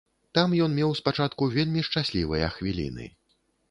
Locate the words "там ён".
0.37-0.71